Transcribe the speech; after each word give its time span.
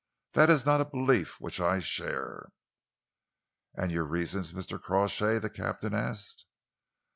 That 0.33 0.49
is 0.49 0.65
not 0.65 0.81
a 0.81 0.85
belief 0.85 1.39
which 1.39 1.59
I 1.59 1.79
share." 1.79 2.49
"And 3.75 3.91
your 3.91 4.03
reasons, 4.05 4.51
Mr. 4.51 4.81
Crawshay?" 4.81 5.37
the 5.37 5.47
captain 5.51 5.93
asked. 5.93 6.47